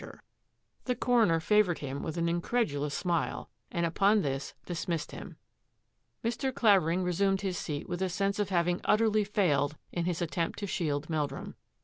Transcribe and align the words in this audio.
UNDER 0.01 0.09
FIRE 0.09 0.95
187 0.97 0.97
The 0.97 0.99
coroner 1.05 1.39
favoured 1.39 1.77
him 1.77 2.01
with 2.01 2.17
an 2.17 2.27
incredulous 2.27 2.95
smile 2.95 3.51
and 3.69 3.85
upon 3.85 4.23
this 4.23 4.55
dismissed 4.65 5.11
him. 5.11 5.37
Mr. 6.25 6.51
Clavering 6.51 7.03
resumed 7.03 7.41
his 7.41 7.59
seat 7.59 7.87
with 7.87 8.01
a 8.01 8.09
sense 8.09 8.39
of 8.39 8.49
having 8.49 8.81
utterly 8.83 9.23
failed 9.23 9.77
in 9.91 10.05
his 10.05 10.19
attempt 10.19 10.57
to 10.57 10.65
shield 10.65 11.07
Mel 11.07 11.27
drum. 11.27 11.53